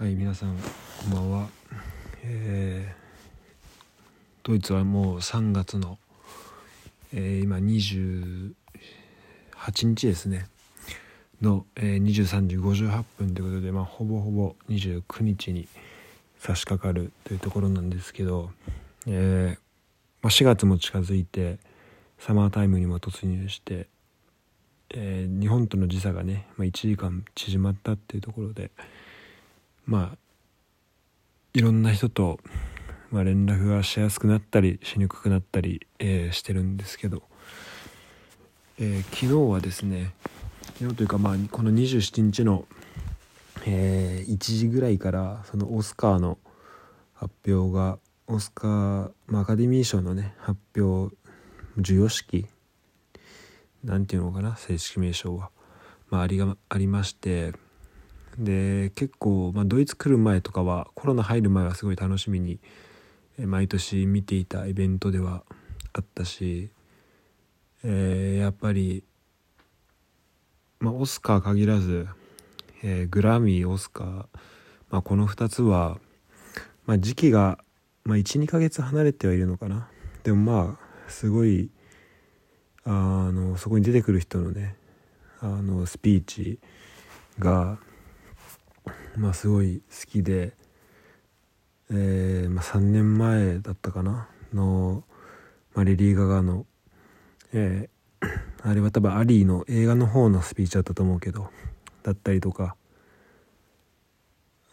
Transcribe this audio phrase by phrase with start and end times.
[0.00, 0.62] はい皆さんこ
[1.08, 1.48] んばんは、
[2.24, 5.98] えー、ドイツはもう3月の、
[7.12, 8.54] えー、今28
[9.88, 10.46] 日ですね。
[11.42, 15.68] の、えー、23時58分ということで、まあ、ほぼほぼ29日に
[16.38, 18.52] 差し掛かるというところなんですけど、
[19.06, 19.60] えー
[20.22, 21.58] まあ、4月も近づいて
[22.18, 23.86] サマータイムにも突入して、
[24.94, 28.70] えー、日本との時差がね、まあ、1時間縮まったっていうところで
[29.86, 30.18] まあ
[31.52, 32.38] いろんな人と、
[33.10, 37.22] まあ、連絡がしやすくなったりしにくくなったり、えー、してるんですけど、
[38.78, 40.12] えー、昨日はですね
[40.78, 42.66] 昨日というかまあこの27日の、
[43.66, 46.38] えー、1時ぐらいからそのオスカーの
[47.14, 51.14] 発表がオスカー、まあ、アカデミー賞のね発表
[51.76, 52.46] 授与式
[53.82, 55.50] なんていうのかな正式名称は、
[56.10, 57.52] まあ、ありがありまして
[58.38, 62.58] で結構、まあ、ドイツ来る前とかはコロナ入る前はすごい楽しみに
[63.38, 65.42] 毎年見ていたイベントでは
[65.92, 66.70] あったし、
[67.82, 69.04] えー、やっぱり、
[70.78, 72.06] まあ、オスカー限らず、
[72.82, 74.08] えー、グラミーオスカー、
[74.90, 75.98] まあ、この2つは、
[76.86, 77.58] まあ、時期が、
[78.04, 79.88] まあ、12ヶ月離れてはいるのかな。
[80.22, 81.70] でもまあすごい
[82.84, 82.90] あ
[83.32, 84.76] のそこに出てくる人のね
[85.40, 86.58] あのスピーチ
[87.38, 87.78] が
[89.16, 90.54] まあすごい好きで、
[91.90, 94.28] えーまあ、3年前だったかな？
[94.52, 95.04] の、
[95.74, 96.66] まあ、レディー・ガガの、
[97.52, 98.28] えー、
[98.62, 101.50] あれは多分アリーの映画の方のスピーチだったと思うけど
[102.02, 102.76] だったりとか。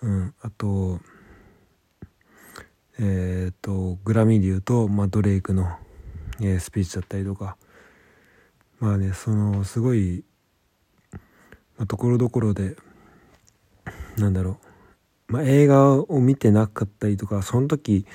[0.01, 0.99] うんあと
[2.99, 5.75] えっ、ー、とグラミーで言うと、まあ、ドレイクの、
[6.39, 7.57] えー、スピーチだったりとか。
[8.79, 10.23] まあねそのすごい
[11.87, 12.75] ところどころで
[14.17, 14.59] なんだろ
[15.29, 18.05] う、まあ、映画を見てなかったりとかその時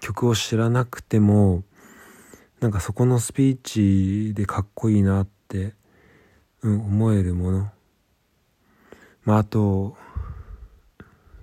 [0.00, 1.62] 曲を知らなくても
[2.60, 5.74] なんかそこのスピーチでかっこいいなって、
[6.62, 7.70] うん、思えるもの。
[9.24, 9.96] まああと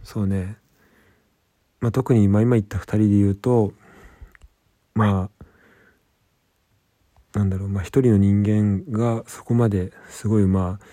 [0.03, 0.57] そうね、
[1.81, 3.73] まあ、特に今今言った2人で言うと
[4.93, 5.29] ま
[7.33, 7.69] あなんだろう。
[7.69, 10.85] まあ一人の人間がそこまですごいまあ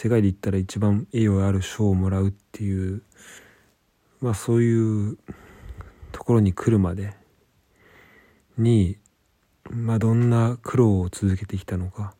[0.00, 3.02] 世界で言ったら一番栄誉ある賞をもらうっていう
[4.20, 5.18] まあそういう
[6.12, 7.14] ところに来るまで
[8.56, 8.96] に
[9.68, 12.14] まあどんな苦労を続けてきたのか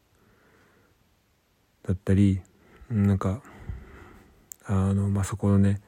[1.87, 2.41] だったり
[2.91, 3.43] なんか
[4.67, 5.81] あのまあそこのね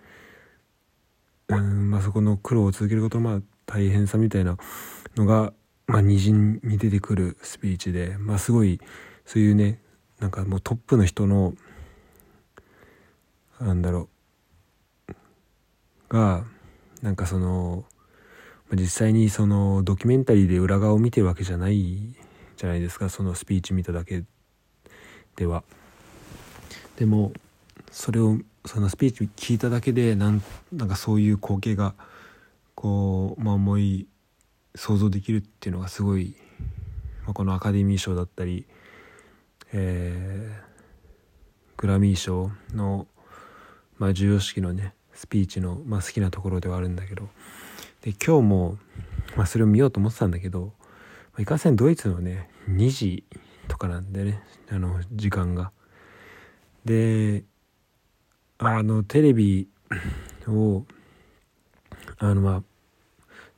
[1.49, 4.57] うんまあそこの苦労を続けることのまあ大変さみたいな
[5.17, 5.53] のが
[5.89, 8.81] まあにじみ出てくるスピーチでまあすごい
[9.27, 9.81] そういうね
[10.21, 11.53] なんかもうトップの人の
[13.61, 14.09] なんだろ
[15.09, 15.15] う
[16.09, 16.45] が
[17.03, 17.85] なんかその
[18.73, 22.15] 実際にそのドキュメンタリーで裏側を見てるわけじゃない
[22.57, 24.25] じゃないですかそのスピーチ見ただけ
[25.37, 25.65] では。
[26.97, 27.33] でも
[27.91, 30.43] それをそのスピーチ聞いただけでなん
[30.73, 31.95] なんかそういう光景が
[32.75, 34.07] こう、まあ、思い
[34.75, 36.35] 想像できるっていうのがすごい、
[37.25, 38.67] まあ、このアカデミー賞だったり、
[39.73, 43.07] えー、グラミー賞の
[44.01, 47.29] まあ、授与式のねスピーチの、まあ、好きなところではあるんだけど
[48.01, 48.79] で今日も、
[49.37, 50.73] まあ、それを見ようと思ってたんだけど、ま
[51.39, 53.25] あ、いかんせんドイツのね2時
[53.69, 55.71] とかなんでねあの時間が。
[56.85, 57.45] で
[58.57, 59.69] あのテレビ
[60.49, 60.85] を
[62.17, 62.63] あのまあ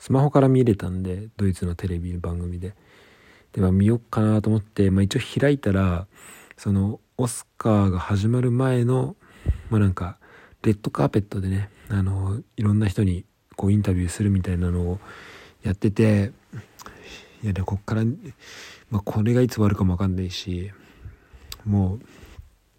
[0.01, 2.75] スマホから見れたんでドイツのテレビ番組で
[3.53, 6.09] で、まあ、見よっかなと思って、まあ、一応開いたら
[6.57, 9.15] そのオスカーが始まる前の
[9.71, 10.19] まあなんか
[10.63, 13.25] レッドカーペットでねあのいろんな人に
[13.57, 14.99] こうインタビューするみたいなのを
[15.63, 16.33] やってて
[17.43, 18.05] いやでこっから、
[18.91, 20.71] まあ、これがいつ終わるかも分かんないし
[21.65, 21.99] もう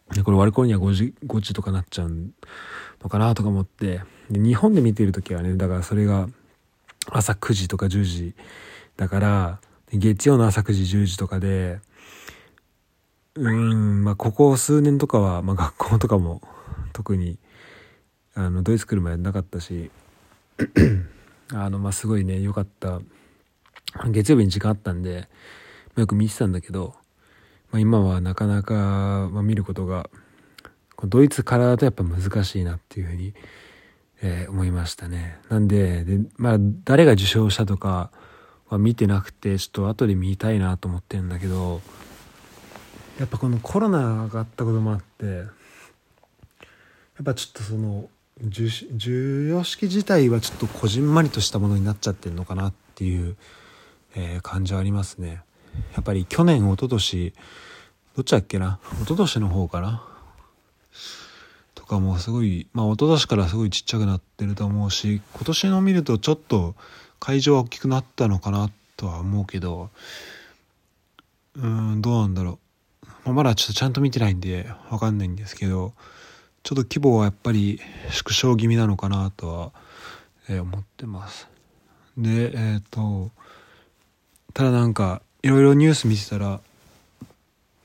[0.09, 2.11] これ終わる頃には5時 ,5 時とかなっちゃう
[3.01, 6.27] のかなとか思ってで日本で見てる時はねだからそれが
[7.09, 8.35] 朝9時とか10時
[8.95, 9.59] だから
[9.91, 11.79] 月曜の朝9時10時とかで
[13.35, 16.41] うんまあここ数年とかは、まあ、学校とかも
[16.93, 17.37] 特に
[18.35, 19.91] あのドイツ来る前なかったし
[21.53, 22.99] あのまあすごいね良かった
[24.09, 25.27] 月曜日に時間あったんで、
[25.89, 26.95] まあ、よく見てたんだけど、
[27.71, 30.09] まあ、今はなかなか、まあ、見ることが
[31.05, 33.33] ドイツからだとやっぱ難しいなっていうふうに、
[34.21, 35.37] えー、思いましたね。
[35.49, 38.11] なんでで、まあ、誰が受賞したとか
[38.69, 41.81] は見てなくてちょっと後で見たいなと思ってるんだけど
[43.19, 45.43] やっぱこのコロナがあったこともあってや
[47.21, 48.09] っぱちょっとその
[48.49, 53.37] 授与式自体はちょっとこじんまりとしたものになっちゃってるのかなっていう、
[54.15, 55.41] えー、感じはありますね。
[55.93, 57.33] やっぱり去年一昨年
[58.15, 58.79] どっちだっけな？
[58.95, 60.03] 一昨年の方かな？
[61.73, 66.75] とかもすごいまあ一昨年からすごいちっちゃくなってると思うし今年の見るとちょっと
[67.19, 69.89] 会場は大きくなったのかなとは思うけど
[71.55, 72.59] うんどうなんだろ
[73.03, 75.93] う、まあ、まだちょっとちゃんと見てないんでわかんないんですけど
[76.63, 79.71] ちょっと規模はやっぱり縮小気味なのかなとは、
[80.47, 81.49] え、思ってます。
[82.17, 83.31] で、えっ、ー、と、
[84.53, 86.61] ただなんか、いろいろニュース見てたら、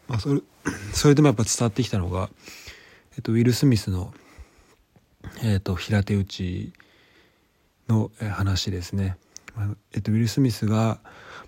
[0.07, 0.43] まあ、それ、
[0.95, 2.31] それでもやっぱ伝わってきたのが、
[3.13, 4.15] えっ、ー、と、ウィル・スミスの、
[5.43, 6.73] えっ、と、平手打ち
[7.89, 9.17] の話ですね。
[9.93, 11.01] えっと、ウィル・スミスが、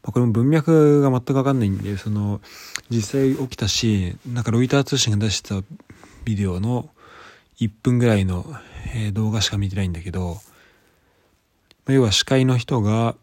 [0.03, 2.41] まあ、これも文脈が全く分かんないんで、その、
[2.89, 5.63] 実際起きたし、なんかロイター通信が出した
[6.25, 6.91] ビデオの、
[7.61, 8.45] 1分ぐらいの、
[8.95, 10.39] え、動画しか見てないんだけど、
[11.87, 13.17] ま、要は司会の人が、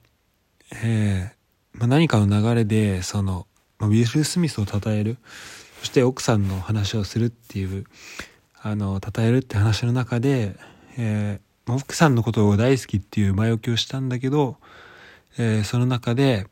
[0.83, 3.47] えーまあ、何かの流れでその、
[3.79, 5.17] ウィル・スミスを称える
[5.79, 7.85] そして奥さんの話をするっていう
[8.61, 10.55] あの称えるって話の中で、
[10.97, 14.57] えー、奥さんのことを大好きっていう前置きをしたんだけど、
[15.37, 16.47] えー、その中で、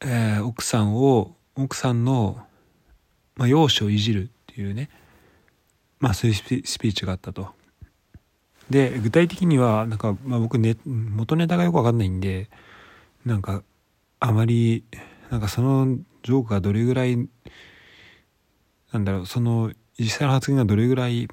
[0.00, 2.38] えー、奥さんを奥さんの、
[3.36, 4.88] まあ、容姿をいじるっていうね
[6.02, 7.48] まあそういうスピーチがあったと。
[8.68, 12.48] で具体的にはなんか、まあ、僕ね元ネタがよくわかんないんで
[13.24, 13.62] なんか
[14.18, 14.84] あまり
[15.30, 17.16] なんかそのジョークがどれぐらい
[18.92, 21.28] なんだろうその実際の発言がどれぐらい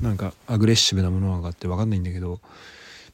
[0.00, 2.48] なんかアグレッシブなものなのかって分かんないんだけどま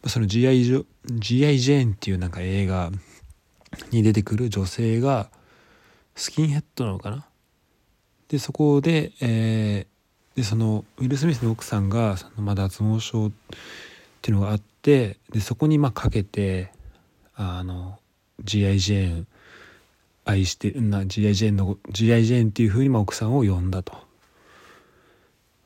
[0.06, 0.64] あその G.I.
[0.64, 1.58] ジョ G.I.
[1.58, 2.90] ジェーンっていうなんか映画
[3.90, 5.30] に出てくる女性が
[6.14, 7.26] スキンヘッドなのかな？
[8.28, 9.86] でそこで、え
[10.36, 13.30] でそのウィル・スミスの奥さんがそのまあ脱毛症っ
[14.20, 16.70] ていうのがあってでそこにまあかけて
[17.34, 17.98] あの
[18.44, 18.78] G.I.
[18.78, 19.26] ジェーン
[20.26, 21.34] 愛してるな G.I.
[21.34, 22.24] ジェーンの G.I.
[22.24, 23.94] ジェーンっていうふうにまあ奥さんを呼んだと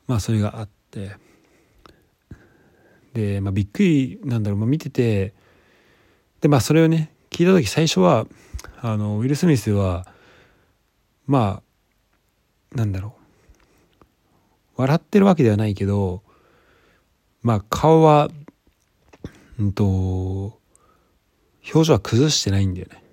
[0.07, 1.15] まあそれがあって
[3.13, 5.33] で、まあ、びっくりなんだろう、まあ、見てて
[6.39, 8.25] でまあそれをね聞いた時最初は
[8.81, 10.07] あのウィル・スミスは
[11.27, 11.61] ま
[12.73, 13.20] あなんだろう
[14.81, 16.23] 笑ってるわけではないけど、
[17.41, 18.29] まあ顔は、
[19.59, 20.59] うんと、
[21.73, 23.03] 表情は崩してないんだよね。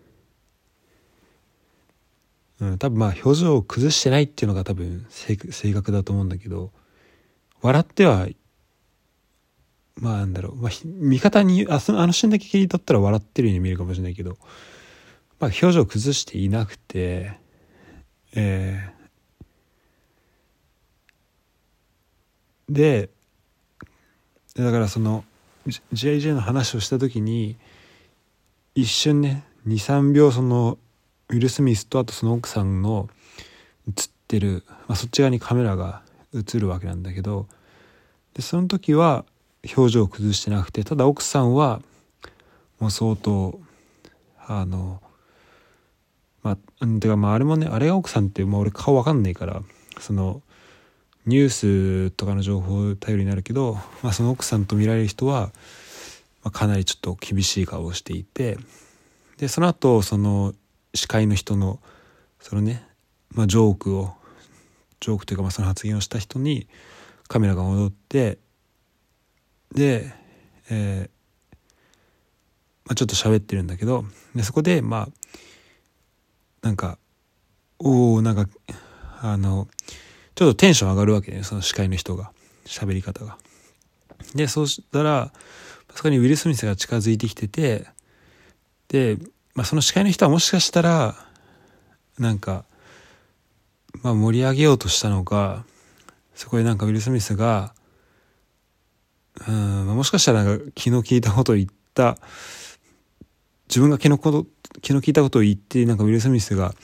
[2.60, 6.72] うん、多分まあ表情を崩してないっていうのが多分正確だと思うんだけど、
[7.60, 8.26] 笑っては、
[9.96, 14.38] まあなんだろう、まあ味方に、あそのあのシーンだけ切り取ったら笑ってるように見えるかもしれないけど、
[15.38, 17.38] まあ表情を崩していなくて、
[18.34, 18.97] えー、
[22.68, 23.10] で
[24.56, 25.24] だからその
[25.92, 27.56] GIJ の話をした時に
[28.74, 30.78] 一瞬ね23秒その
[31.28, 33.08] ウィル・スミスとあとその奥さんの
[33.86, 33.94] 映っ
[34.26, 36.02] てる、まあ、そっち側にカメラが
[36.34, 37.46] 映るわけなんだけど
[38.34, 39.24] でその時は
[39.76, 41.80] 表情を崩してなくてただ奥さんは
[42.78, 43.60] もう相当
[44.46, 45.02] あの
[46.42, 49.62] まあてかまああれもねあれが奥さんって、まあ、俺顔わかんないから
[49.98, 50.42] その
[51.26, 51.48] ニュー
[52.08, 55.50] スとかの情報頼りになるけど、まあ、その奥さんと見られる人は、
[56.42, 58.58] まあ、かなりちょっと厳しい顔をしていて
[59.36, 60.54] でその後その
[60.94, 61.80] 司会の人の
[62.40, 62.86] そのね、
[63.30, 64.12] まあ、ジョークを
[65.00, 66.66] ジョークというかまあその発言をした人に
[67.28, 68.38] カメラが戻って
[69.74, 70.12] で、
[70.70, 71.18] えー
[72.86, 75.08] まあ、ちょっと喋ってるんだけどでそこでまあ
[76.62, 76.98] なんか
[77.78, 78.48] おおなんか
[79.20, 79.68] あの
[80.38, 82.30] ちょっとテンション上がるわけね、その司会の人が。
[82.64, 83.38] 喋り方が。
[84.36, 85.32] で、そうしたら、
[85.96, 87.88] そこにウィル・スミスが近づいてきてて、
[88.86, 89.18] で、
[89.56, 91.16] まあ、その司会の人はもしかしたら、
[92.20, 92.64] なんか、
[94.02, 95.64] まあ、盛り上げようとしたのか、
[96.36, 97.74] そこでなんかウィル・スミスが、
[99.48, 102.16] うん、もしかしたらなんか気の利いたことを言った、
[103.68, 104.46] 自分が気のこと、
[104.82, 106.76] 気の利いたことを言って、なんかウィル・スミスが、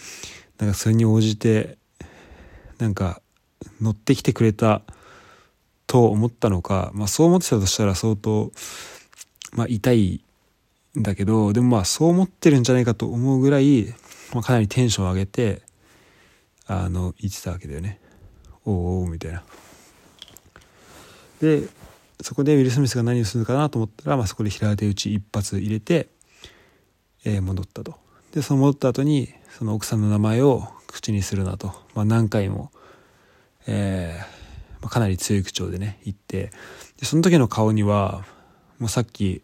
[0.58, 1.78] なんかそれに応じて、
[2.78, 3.20] なんか
[3.80, 4.82] 乗ってきてくれた
[5.86, 8.52] と思ったのか、まあ、そう思ってたとしたら相当、
[9.52, 10.24] まあ、痛い
[10.98, 13.94] んだけどでもまあそう思ってるんじゃないかと思うぐらい、
[14.32, 15.62] まあ、かなりテンション上げて
[16.66, 18.00] あの言ってたわけだよね。
[18.64, 19.42] おおみたいな。
[21.40, 21.68] で
[22.22, 26.08] そこでウィル・スミスが何をするかなと思ったら、まあ、そこで平手打ち一発入れて、
[27.24, 27.96] えー、戻ったと。
[28.32, 29.28] でその戻った後に
[29.58, 32.70] その奥さんの名前を口にするなと、まあ、何回も
[33.66, 36.50] えー、ま、かなり強い口調でね言って
[36.98, 38.24] でその時の顔には
[38.78, 39.42] もうさっき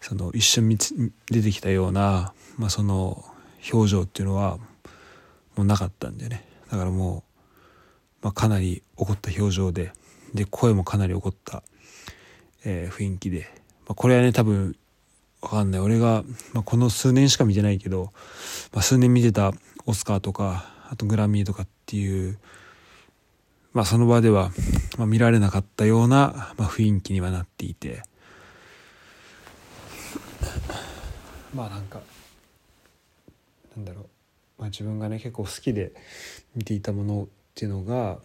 [0.00, 0.76] その一瞬
[1.30, 3.24] 出てきたような、まあ、その
[3.72, 4.58] 表情っていうのは
[5.56, 6.46] もうなかったんでね。
[6.70, 7.24] だからも
[8.22, 9.92] う、まあ、かなり怒った表情で
[10.34, 11.62] で声もかなり怒った、
[12.64, 13.46] えー、雰囲気で、
[13.86, 14.76] まあ、これはね多分
[15.42, 15.80] わかんない。
[15.80, 18.12] 俺が、まあ、この数年しか見てないけど、
[18.72, 19.52] まあ、数年見てた
[19.86, 22.38] オスカーとかあとグラミーとかっていう
[23.72, 24.50] まあその場では、
[24.98, 28.02] まあ、見られなかったような、まあ、雰囲気にはなっていて
[31.54, 32.00] まあなんか
[33.76, 34.04] なんだろう、
[34.58, 35.92] まあ、自分がね結構好きで
[36.54, 38.18] 見ていたものっていうのが、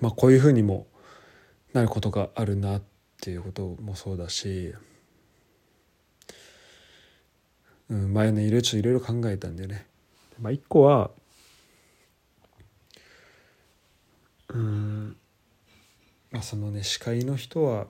[0.00, 0.86] まあ、こういうふうにも
[1.72, 2.82] なることがあるなっ
[3.20, 4.74] ていうこともそうだし、
[7.88, 9.86] うん、前ねいろいろ考えたんだよね。
[10.40, 11.10] まあ、一個は
[14.54, 15.16] うん。
[16.40, 17.86] そのね司会の人は、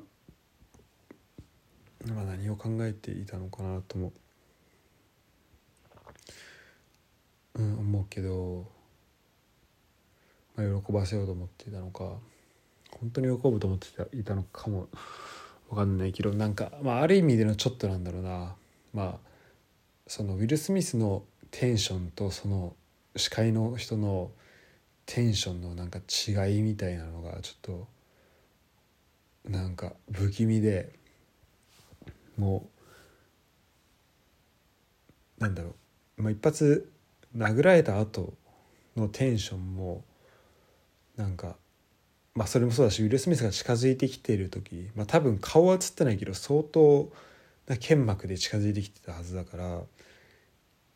[2.06, 4.12] まあ、何を考えていたのかなとも、
[7.54, 8.66] うん、思うけど、
[10.56, 12.04] まあ、喜ばせようと思っていたのか
[13.00, 14.88] 本当に喜ぶと思っていたのかも
[15.70, 18.54] 分かんないけどなんか、まあ、ある意味でのちょっとなんだろうな。
[18.92, 19.32] まあ
[20.06, 22.74] そのウィル・スミスのテンションとその
[23.16, 24.30] 司会の人の
[25.06, 27.88] テンションのなんか違いみたいなのがちょっと
[29.48, 30.92] なんか不気味で
[32.36, 32.68] も
[35.38, 35.74] うなんだろ
[36.18, 36.90] う、まあ、一発
[37.36, 38.34] 殴られた後
[38.96, 40.04] のテンションも
[41.16, 41.56] なんか
[42.34, 47.10] まあそれもそうだしウィル・スミスが近づいてきている時、まあ、多分顔は映ってないけど相当
[47.66, 49.80] な剣幕で近づいてきてたはずだから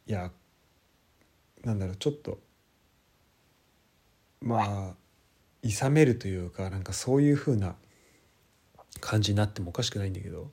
[0.07, 0.31] いや
[1.65, 2.39] なんだろうちょっと
[4.47, 4.95] まあ
[5.65, 7.75] 諌めるというかなんかそういう風な
[9.00, 10.50] 感じになってもおかしくないんだけど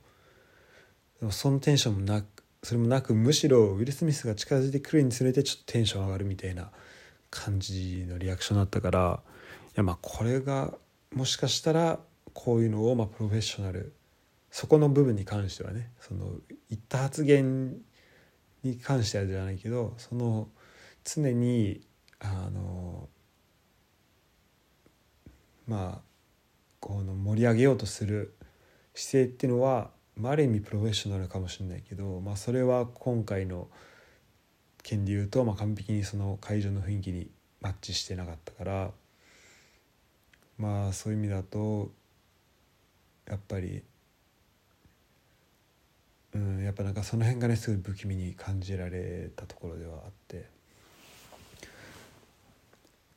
[1.19, 2.25] でもそのテンションもなく
[2.63, 6.71] それもなくむしろウィル・スミスが近づいてくるにつれてちょっとテンション上がるみたいな
[7.29, 9.19] 感じのリアクションだったから
[9.69, 10.73] いやまあこれが
[11.13, 11.99] もしかしたら
[12.33, 13.93] こういうのをまあプロフェッショナル
[14.49, 16.31] そこの部分に関してはねその
[16.69, 17.75] 言った発言
[18.63, 20.47] に関してはじゃないけどその
[21.03, 21.81] 常に
[22.19, 23.09] あの
[25.67, 26.13] まあ
[26.79, 28.33] この盛り上げようとする
[28.93, 33.67] 姿勢っていうのは、まあ、ある意味プロフェッショナルかもしれないけど、まあ、それは今回の
[34.83, 37.29] 件で言うと、まあ、完璧にその会場の雰囲気に
[37.61, 38.91] マッチしてなかったから
[40.57, 41.91] まあそういう意味だと
[43.29, 43.81] やっぱり
[46.35, 50.51] うんやっぱなんかその辺がねすごい不気味に感じられたところではあって。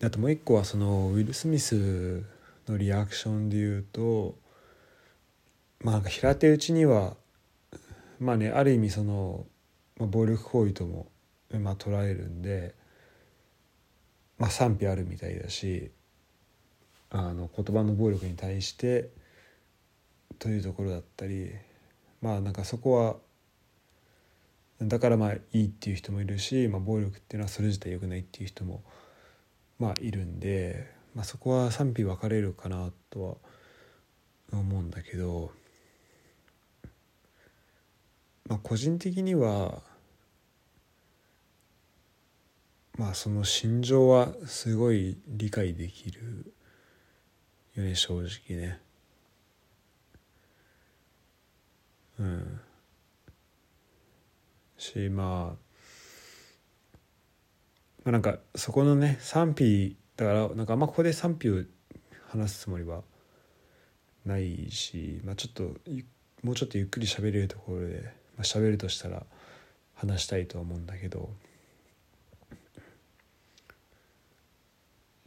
[0.05, 2.23] あともう一個はそのウィル・スミス
[2.69, 4.37] のリアクションで言うと
[5.83, 7.17] まあ平手打ちには
[8.19, 9.47] まあねある意味その、
[9.99, 11.07] まあ、暴力行為とも、
[11.53, 12.75] まあ、捉えるんで、
[14.39, 15.91] まあ、賛否あるみたいだし
[17.11, 19.11] あの言葉の暴力に対して
[20.39, 21.53] というところだったり
[22.21, 23.17] まあなんかそこは
[24.81, 28.83] だからまあいいっていう人もいるし、まあ、暴力っていうのはそれ自体良くないっていう人も
[29.79, 33.41] まあいるんでまあ、そこは賛否分かれるかなと
[34.53, 35.51] は思うんだけど、
[38.47, 39.83] まあ、個人的には
[42.99, 46.53] まあその心情はすごい理解できる
[47.75, 48.79] よね正直ね。
[52.19, 52.61] うん。
[54.77, 55.79] しまあ、
[58.05, 61.63] まあ、なんかそこのね賛否だからなんかあんまここで賛否を
[62.29, 63.03] 話すつもりは
[64.25, 65.63] ないし、まあ、ちょっと
[66.43, 68.03] もうちょっとゆっくり喋れるところで、
[68.37, 69.25] まあ、喋るとしたら
[69.95, 71.31] 話したいとは思うんだけど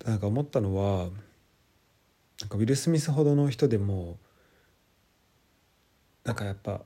[0.06, 1.10] なんか思ったのは
[2.42, 4.18] なんかウィル・スミスほどの人でも
[6.24, 6.82] なんかやっぱ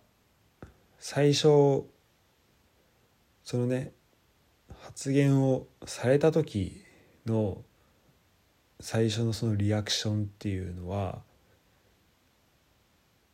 [1.00, 1.84] 最初
[3.44, 3.92] そのね
[4.82, 6.84] 発言をされた時
[7.26, 7.62] の
[8.84, 11.20] 最初のそのリアクションっていうのは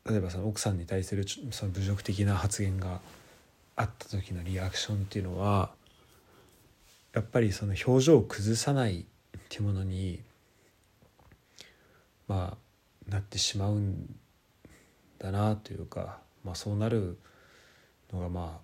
[0.08, 3.02] 例えばその奥さんに対するその侮辱的な発言が
[3.76, 5.72] あった時のリアクションっていうのは
[7.16, 9.06] やっぱりその表情を崩さないっ
[9.50, 10.22] ていうものに
[12.28, 14.16] まあなってしまうん
[15.18, 17.18] だなというか、まあ、そうなる
[18.14, 18.62] のがま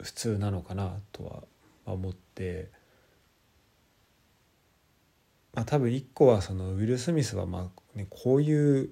[0.00, 1.42] あ普通なのかなとは
[1.84, 2.77] 思って。
[5.58, 8.90] まあ、多分一個はそのウィル・スミスはまあ、ね、こういう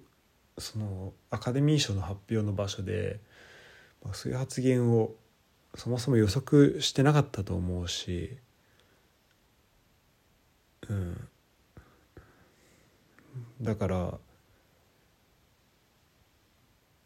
[0.59, 3.21] そのアカデミー賞の発表の場所で、
[4.05, 5.13] まあ、そういう発言を
[5.77, 8.37] そもそも予測してなかったと思うし、
[10.89, 11.29] うん、
[13.63, 14.15] だから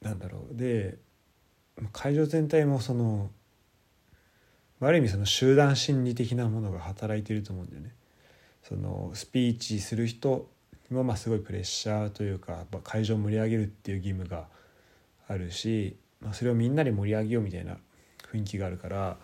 [0.00, 0.96] なんだろうで
[1.92, 3.30] 会場全体もその
[4.80, 7.92] ある意味その集団心理的なものが働いてると思うんだよね。
[8.62, 10.48] そのスピーチする人
[10.90, 14.46] もまあすごいプレッシャーというか会場を盛り上げるっていう義務が
[15.28, 17.76] あるし、まあ、それをみんなで盛り上げようみたいな
[18.32, 19.16] 雰囲気があるから、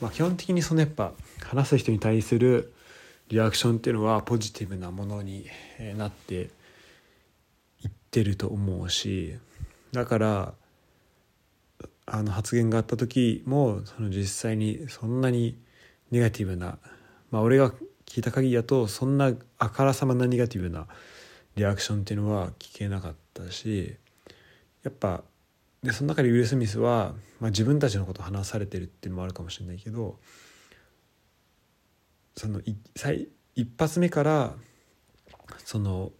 [0.00, 1.12] まあ、基本的にそのやっぱ
[1.42, 2.72] 話す人に対する
[3.28, 5.46] リアクションっていうのはポジティブなものに
[5.96, 6.50] なって
[7.82, 9.36] いってると思うし
[9.92, 10.54] だから
[12.06, 15.56] あの発言があった時もその実際にそんなに
[16.10, 16.78] ネガティブな
[17.30, 17.72] まあ俺が
[18.06, 20.86] 聞いた限りだとそんなあからさまなネガティブな
[21.56, 23.94] リアクションっていうのは聞けなかったし
[24.82, 25.22] やっぱ
[25.82, 30.18] でその中でウィル・スミスは、まあ、自分たちのことを話されてるっていうのもあるかもしれないけど
[32.36, 32.76] そのい
[33.54, 34.54] 一発目から
[35.64, 36.10] その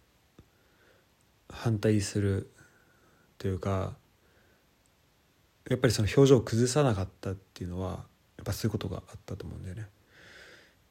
[1.48, 2.50] 反対する
[3.38, 3.94] というか
[5.68, 8.04] やっぱりその表情を崩さなかったっていうのは
[8.36, 9.88] やっぱそういうことがあったと思うんだよね。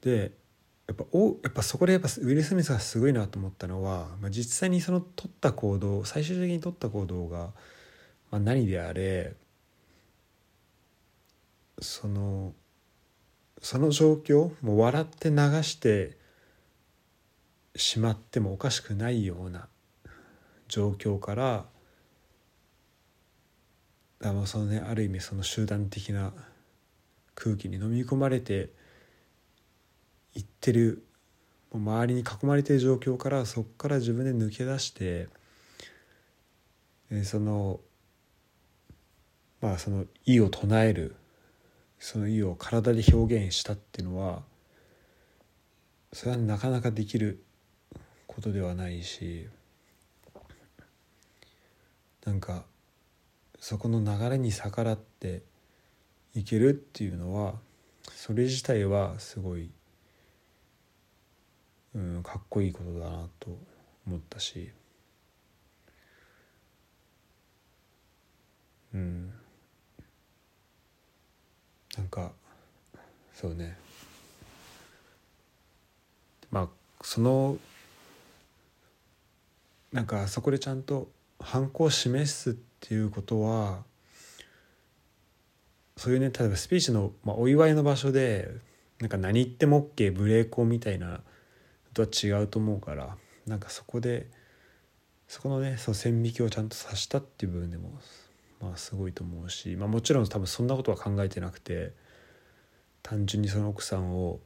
[0.01, 0.31] で
[0.87, 7.51] やっぱおやっぱそこでやっぱウィル・スミスがすごいなと思ったのは、まあ、実際にその取った行動最終的に取った行動が、
[8.31, 9.35] まあ、何であれ
[11.79, 12.53] その
[13.61, 16.17] その状況もう笑って流して
[17.75, 19.67] しまってもおかしくないような
[20.67, 21.65] 状況から
[24.21, 26.33] あのそのねある意味その集団的な
[27.35, 28.69] 空気に飲み込まれて
[30.35, 31.05] いってる
[31.73, 35.27] 周りに囲まれてる状況からそこから自分で抜け出して
[37.23, 37.79] その
[39.61, 41.15] まあその意を唱える
[41.99, 44.43] その意を体で表現したっていうのは
[46.11, 47.43] それはなかなかできる
[48.27, 49.47] ことではないし
[52.25, 52.63] なんか
[53.59, 55.43] そこの流れに逆らって
[56.35, 57.55] いけるっていうのは
[58.11, 59.69] それ自体はすごい、
[61.95, 63.57] うん、かっこいいことだなと
[64.07, 64.69] 思ったし、
[68.93, 69.31] うん、
[71.97, 72.31] なんか
[73.33, 73.77] そうね。
[76.51, 76.69] まあ
[77.01, 77.57] その
[79.91, 83.83] なんかそこでちゃんと反抗を示すっていうことは
[85.97, 88.49] そういうね例えばスピーチの、まあ、お祝いの場所で
[88.99, 91.21] なんか何言っても OK ブレーコンみたいな
[91.93, 94.27] とは違うと思うからなんかそこで
[95.27, 97.91] そこのねその線引きをちゃんとさしたっていう部分でも
[98.61, 101.91] まあすごいと思うし、まあ、もちろん多分そんなことは考えてなくて
[103.01, 104.39] 単純にその奥さんを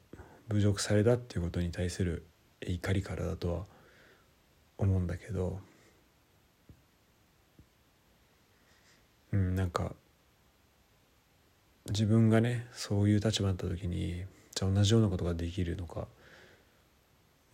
[0.50, 2.26] 侮辱されたっていうことに対する
[2.62, 3.66] 怒りからだとは
[4.78, 5.60] 思うんだけど
[9.32, 9.94] うんなんか
[11.90, 14.24] 自分がねそういう立場になった時に
[14.56, 16.08] じゃあ同じようなことができるのか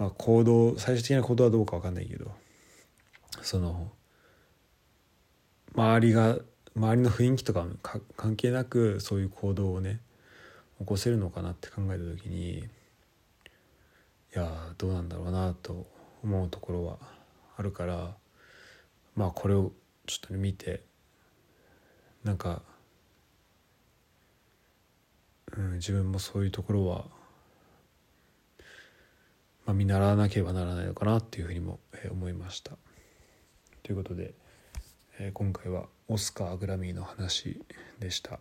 [0.04, 2.30] まあ行動最終的な行動はどうか分かんないけど
[3.42, 3.90] その
[5.74, 6.40] 周りが
[6.76, 7.66] 周りの雰囲気とか
[8.18, 10.02] 関係なくそういう行動をね
[10.80, 12.64] 起こせるのかなって考えた時にい
[14.34, 15.88] やどうなんだろうなと
[16.22, 16.98] 思うところは
[17.56, 18.12] あるから
[19.16, 19.72] まあこれを
[20.06, 20.84] ちょっと、見て
[22.26, 22.62] なんか、
[25.56, 27.06] うん、自分もそういうところは、
[29.66, 32.78] まあ、見習わなければならないのかなっていうふうにも、え、思いました。
[33.82, 34.34] ということで、
[35.20, 37.62] え、今回はオスカー・グラミーの話
[38.00, 38.40] でした。